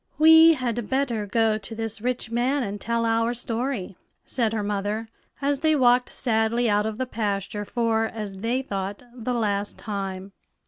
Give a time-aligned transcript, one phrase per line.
[0.17, 5.09] "We had better go to this rich man and tell our story," said her mother,
[5.43, 10.31] as they walked sadly out of the pasture for, as they thought, the last time.